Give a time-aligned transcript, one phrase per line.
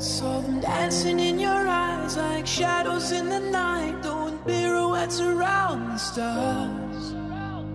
[0.00, 5.98] Saw them dancing in your eyes like shadows in the night, doing pirouettes around the
[5.98, 7.12] stars.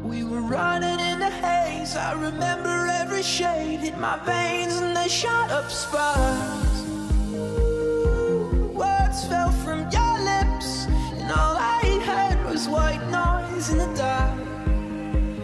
[0.03, 1.95] We were running in the haze.
[1.95, 6.81] I remember every shade in my veins, and they shot up sparks.
[7.31, 10.87] Ooh, words fell from your lips,
[11.19, 14.35] and all I heard was white noise in the dark.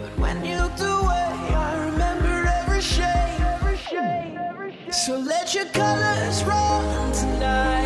[0.00, 3.38] But when you looked away, I remember every shade.
[3.38, 4.94] Every shade, every shade.
[4.94, 7.81] So let your colors run tonight.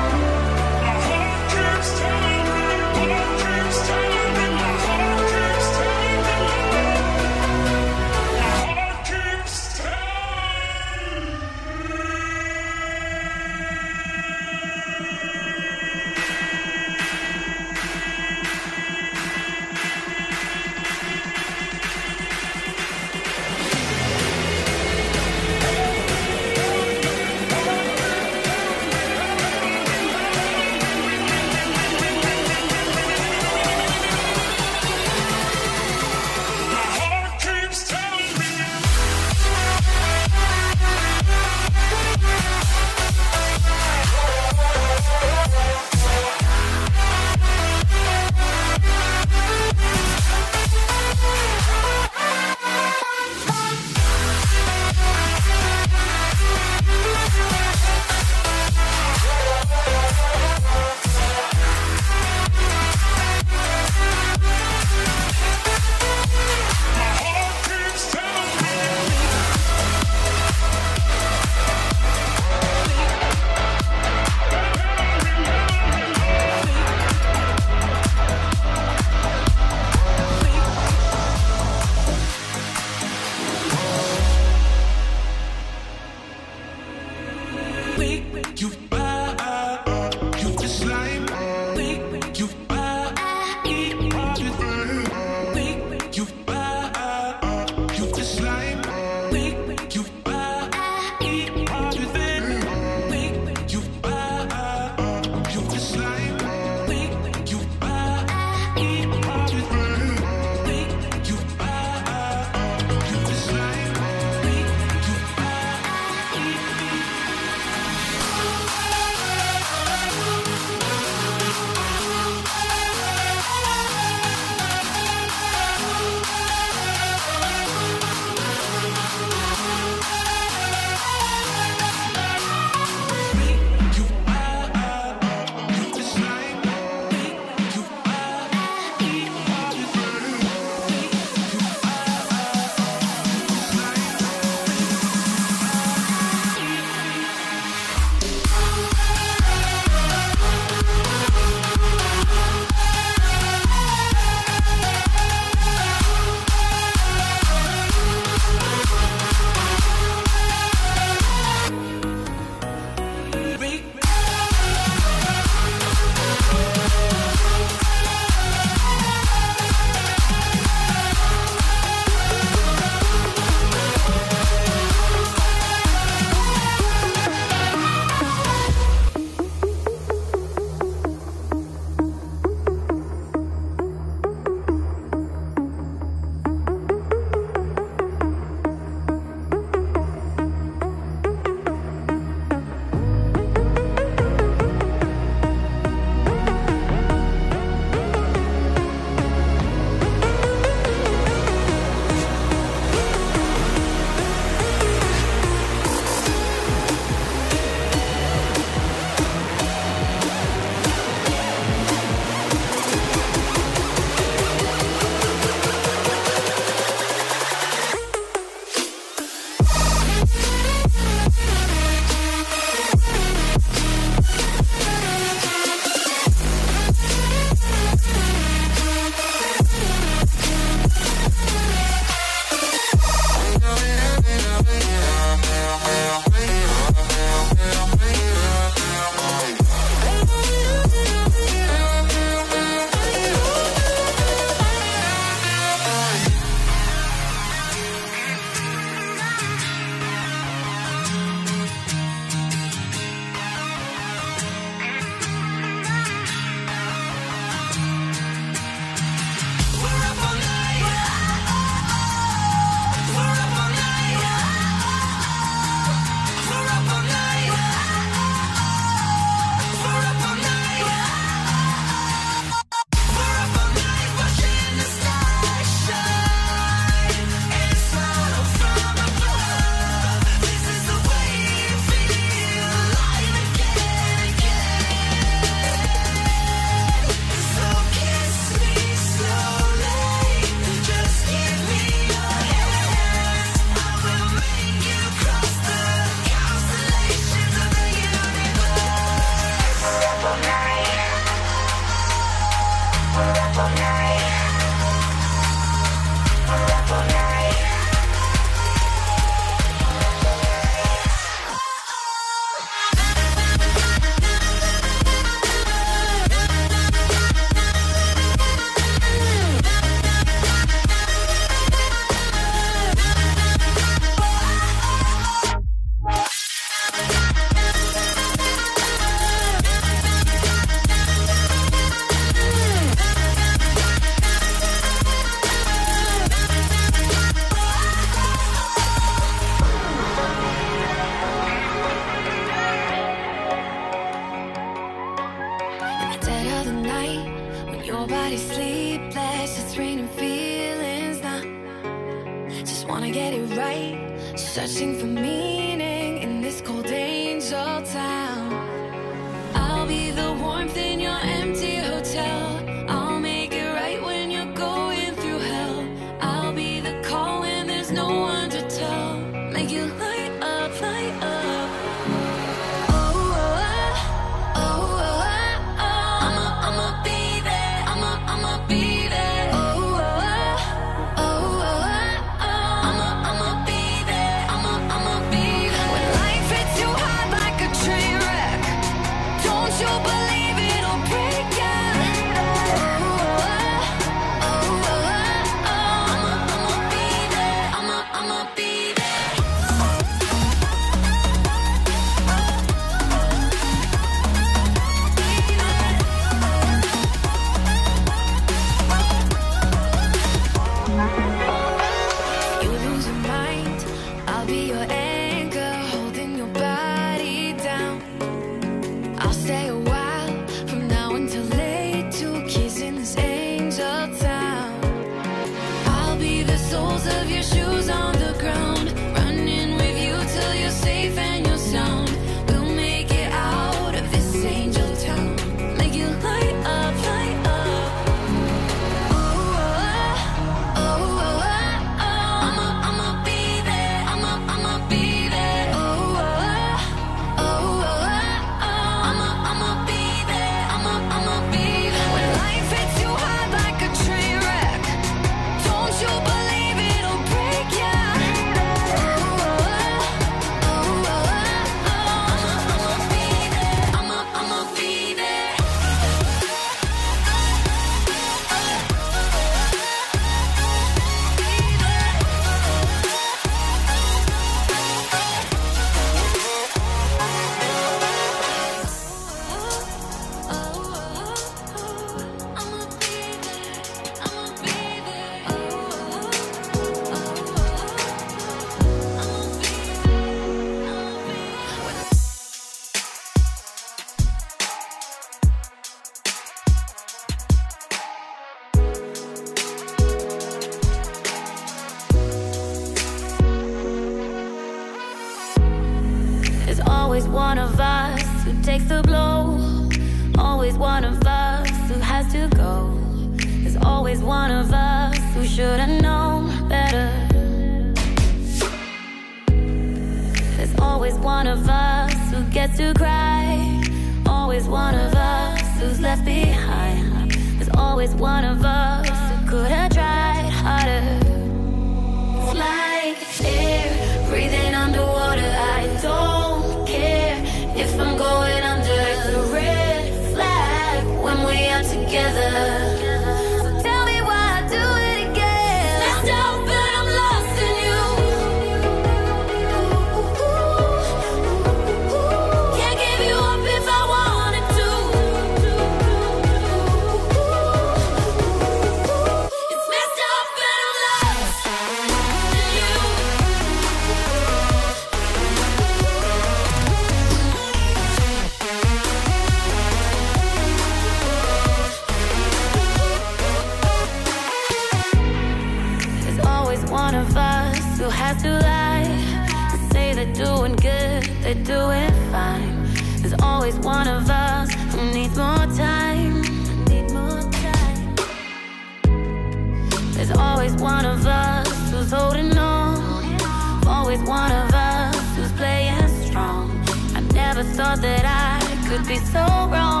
[597.71, 599.39] Thought that I could be so
[599.71, 600.00] wrong,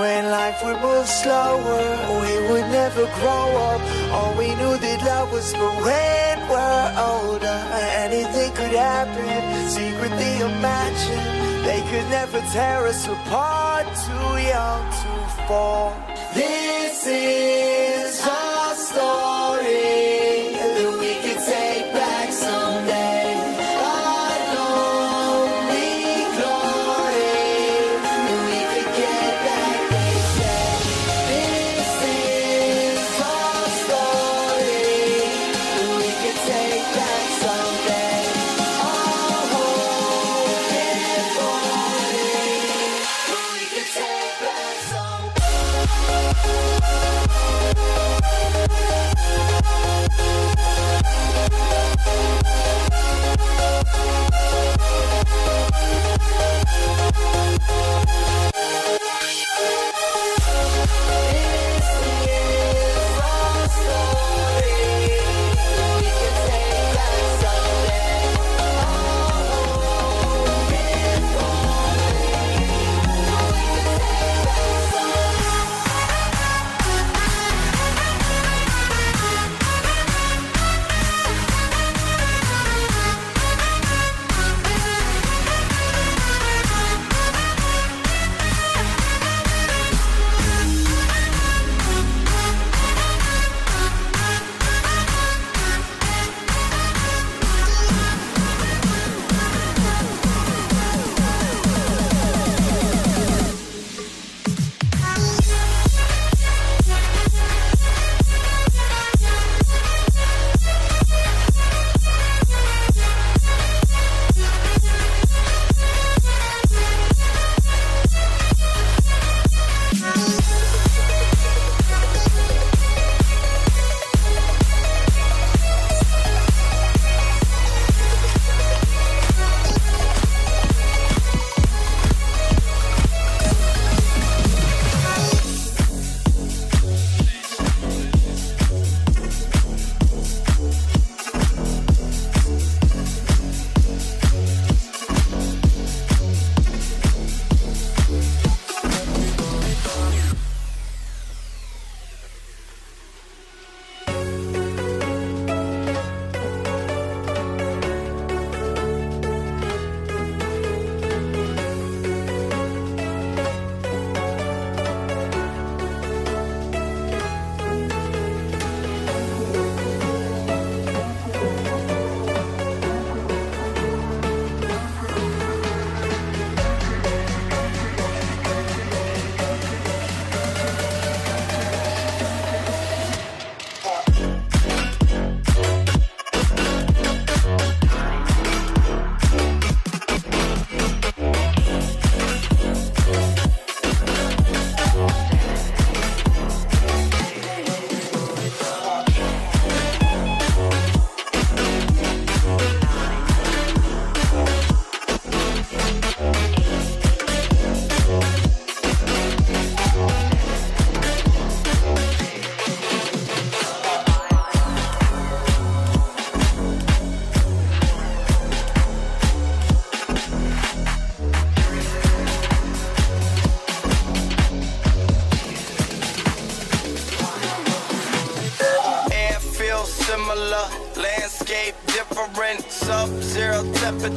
[0.00, 1.80] When life would move slower,
[2.20, 3.80] we would never grow up.
[4.12, 7.58] All we knew that love was for when we're older.
[8.04, 11.24] Anything could happen, secretly imagine.
[11.64, 15.12] They could never tear us apart, too young to
[15.48, 15.96] fall.
[16.34, 19.25] This is our story.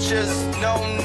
[0.09, 0.98] just know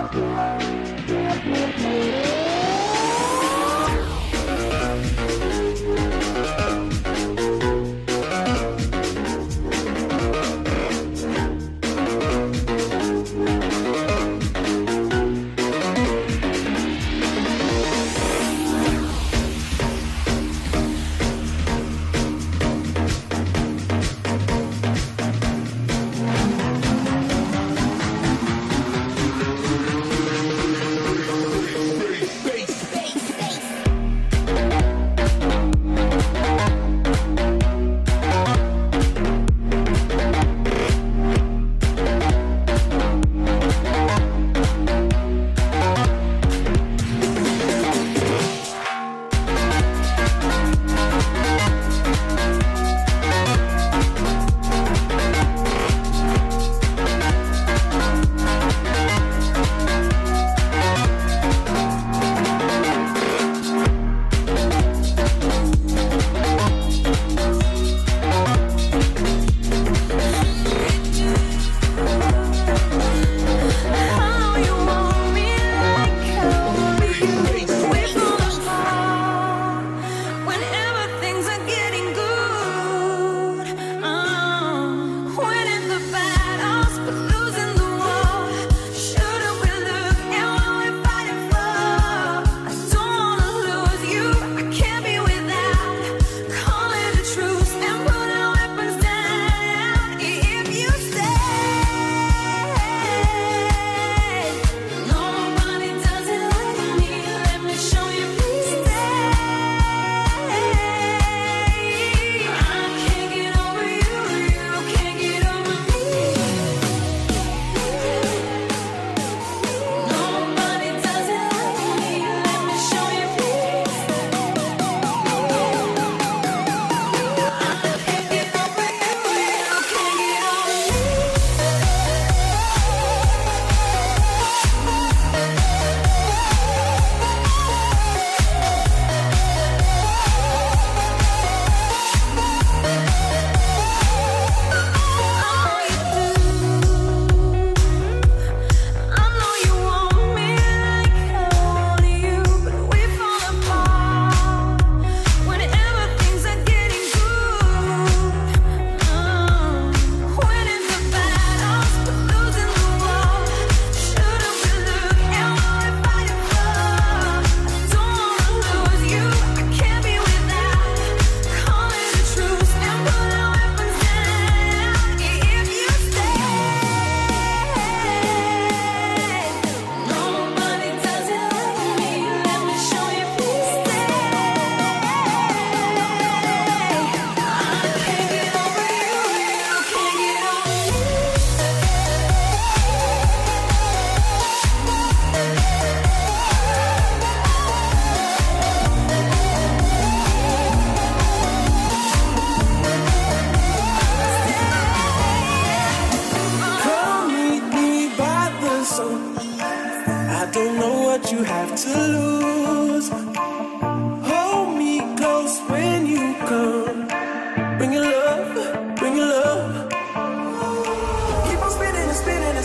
[0.00, 2.29] Don't worry, don't worry.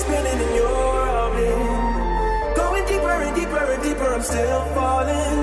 [0.06, 2.56] spinning in your orbit.
[2.56, 5.40] Going deeper and deeper and deeper, I'm still falling.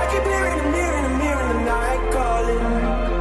[0.00, 3.17] I keep hearing the mirror, the mirror, the night calling.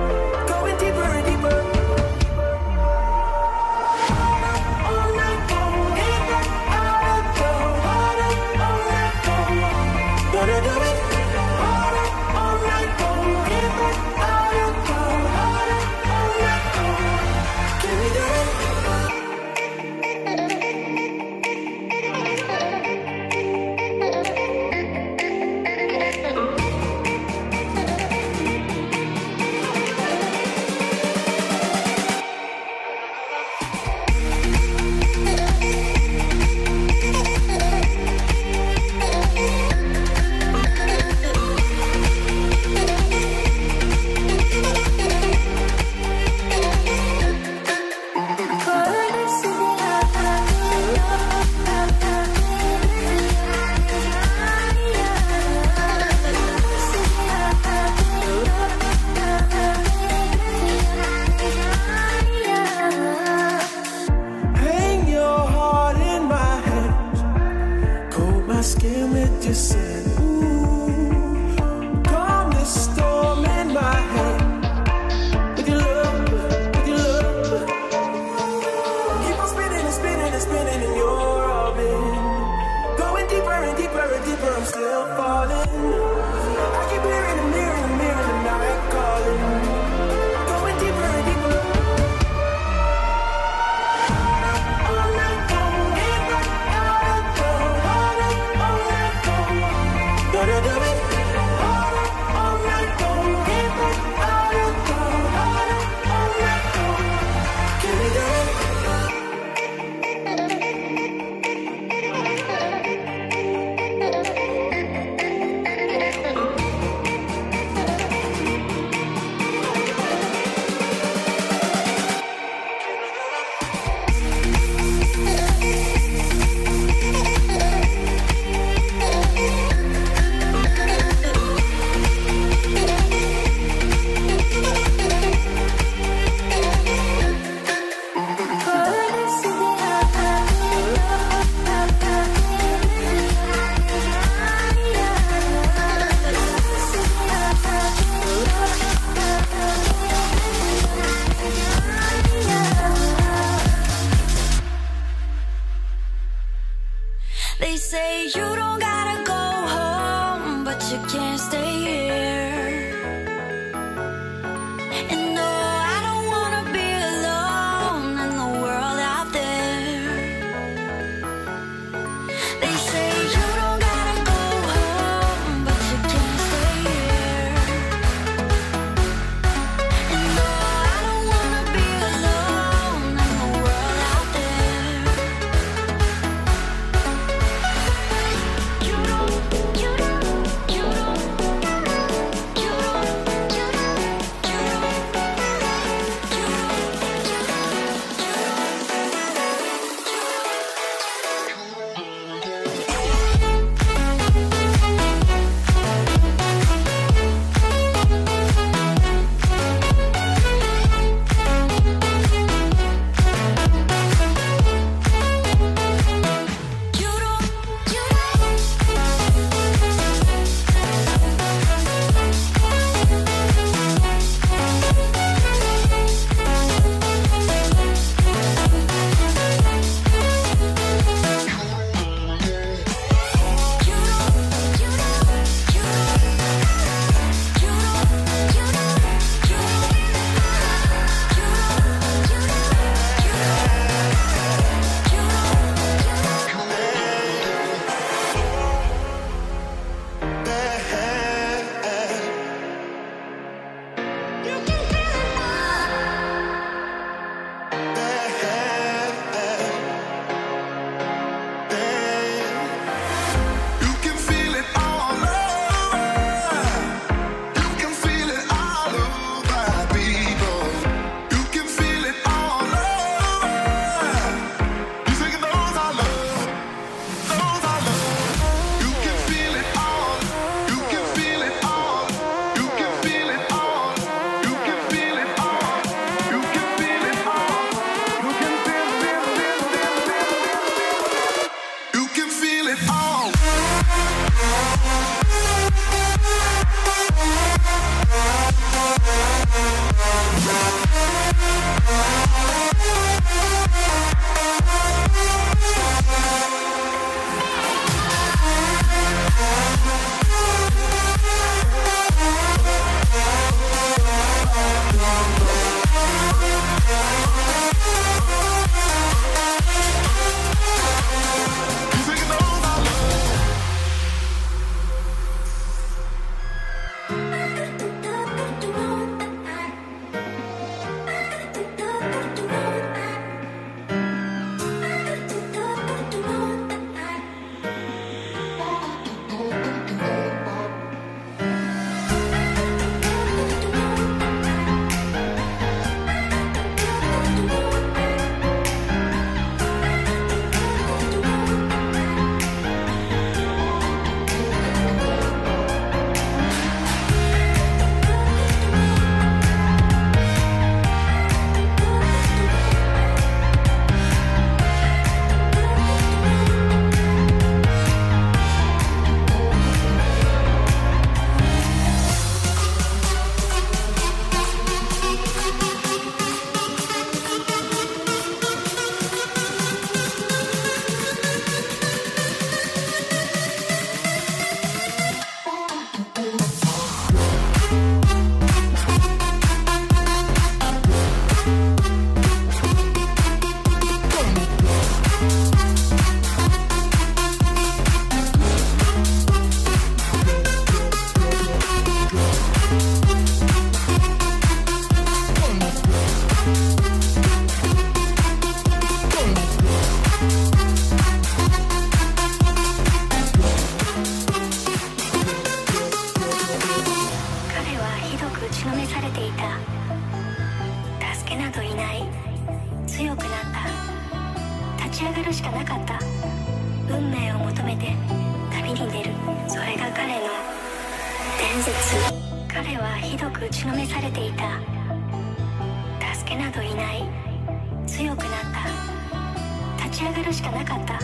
[439.97, 440.99] ち上がるしかなかった。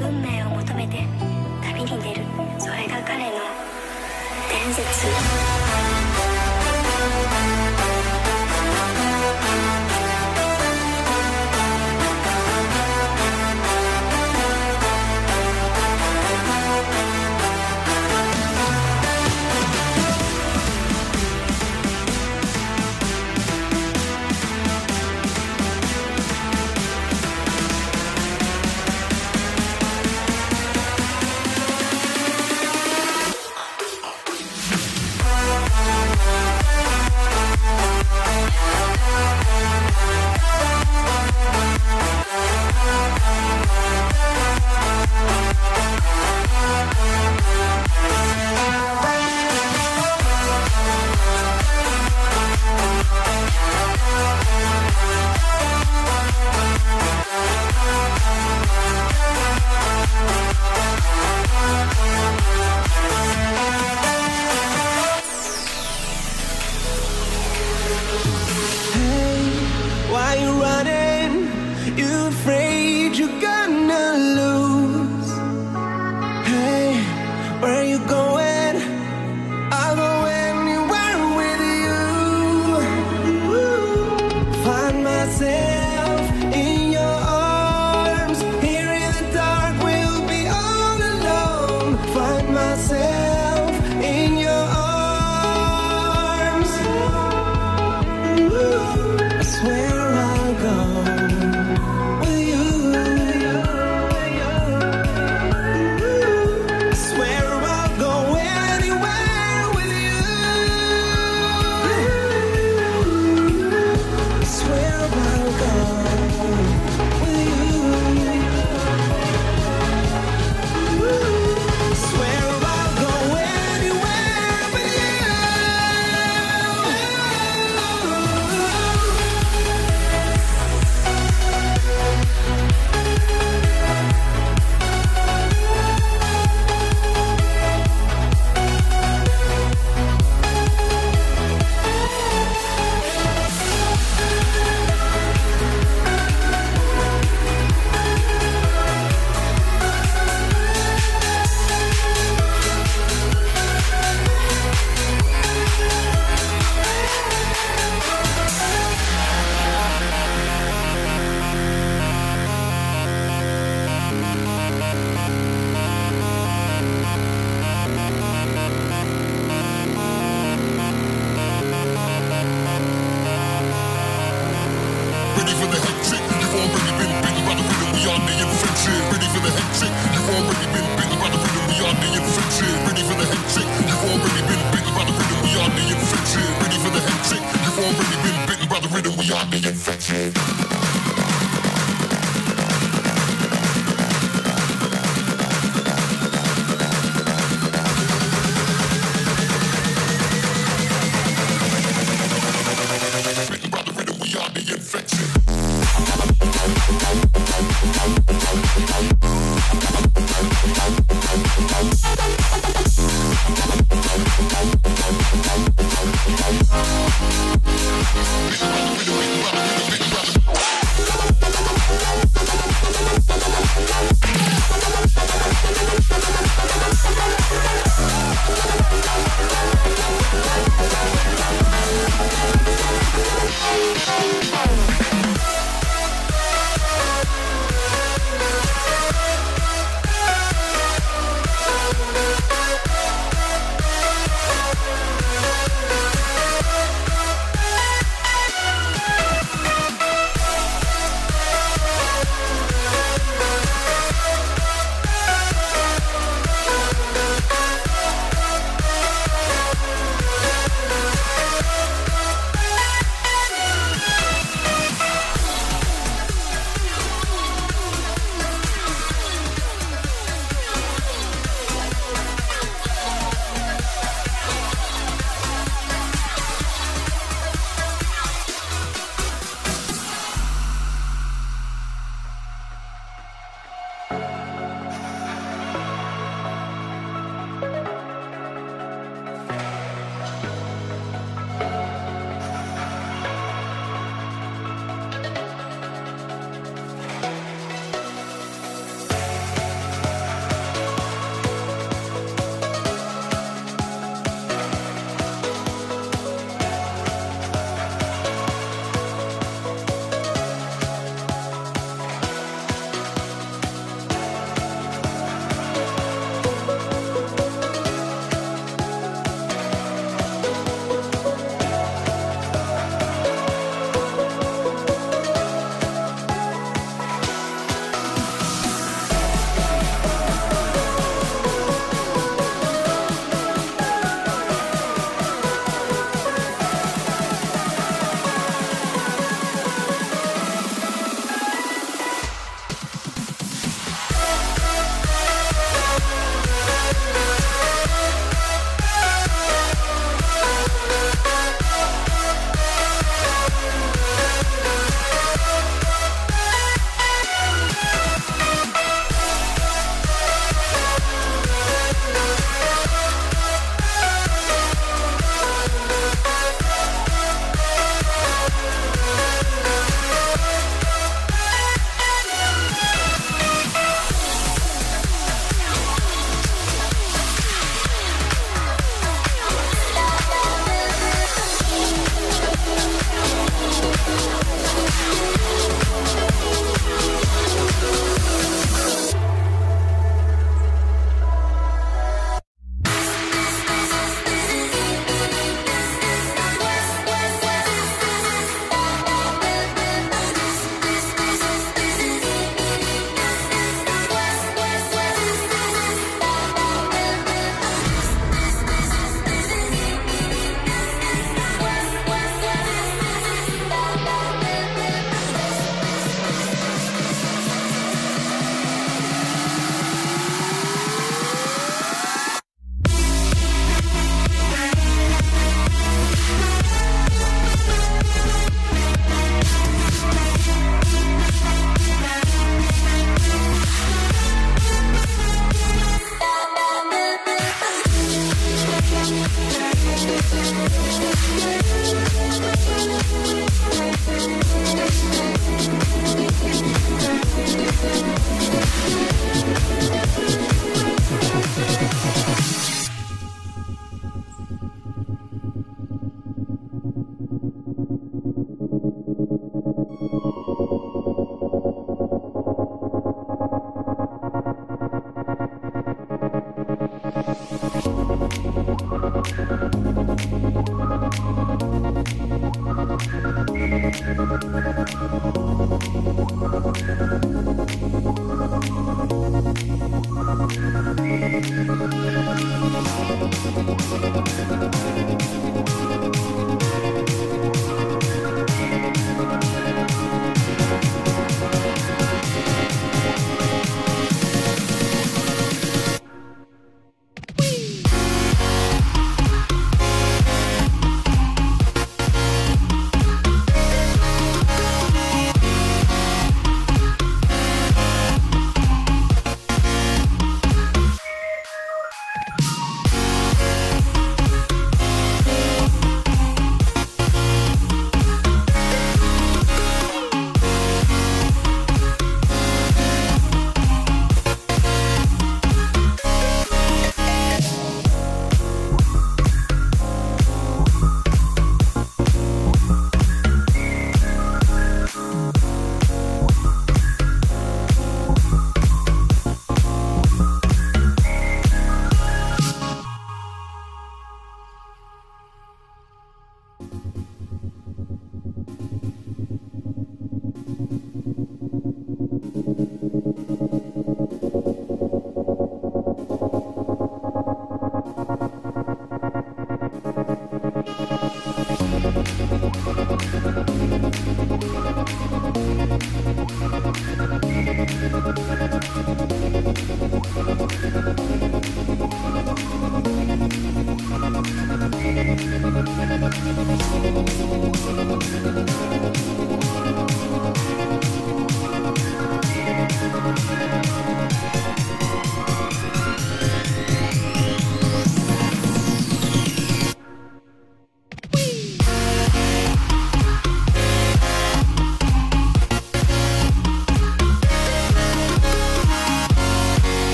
[0.00, 1.06] 運命を求めて
[1.62, 2.24] 旅に出る。
[2.58, 3.32] それが彼の
[4.48, 5.97] 伝説。